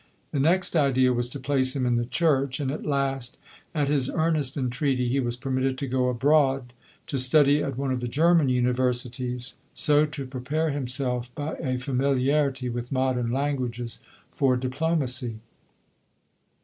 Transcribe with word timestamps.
The 0.31 0.39
next 0.39 0.75
idea 0.75 1.13
was 1.13 1.29
to 1.29 1.39
place 1.39 1.75
him 1.75 1.85
in 1.85 1.95
the 1.95 2.07
church; 2.07 2.59
and 2.59 2.71
at 2.71 2.87
last, 2.87 3.37
at 3.75 3.87
his 3.87 4.09
earnest 4.09 4.57
entreaty, 4.57 5.07
he 5.07 5.19
was 5.19 5.35
permitted 5.35 5.77
to 5.77 5.85
go 5.85 6.09
abroad, 6.09 6.73
to 7.05 7.19
study 7.19 7.61
at 7.61 7.77
one 7.77 7.91
of 7.91 7.99
the 7.99 8.07
German 8.07 8.49
universities, 8.49 9.57
so 9.75 10.07
to 10.07 10.25
prepare 10.25 10.71
himself, 10.71 11.29
by 11.35 11.53
a 11.57 11.77
familiarity 11.77 12.67
with 12.67 12.91
modern 12.91 13.29
languages, 13.31 13.99
for 14.31 14.57
diplomacy. 14.57 15.37